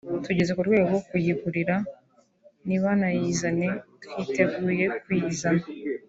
[0.25, 1.75] tugeze ku rwego rwo kuyigurira
[2.67, 3.67] nibayizane
[4.03, 5.63] twiteguye kuyizana